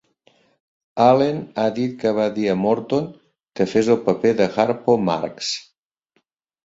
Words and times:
Allen 1.07 1.41
ha 1.63 1.65
dit 1.75 1.93
que 2.03 2.13
va 2.19 2.25
dir 2.37 2.47
a 2.53 2.57
Morton 2.63 3.11
que 3.59 3.69
fes 3.75 3.93
el 3.97 4.03
paper 4.09 4.33
de 4.43 4.49
Harpo 4.65 4.97
Marx. 5.11 5.53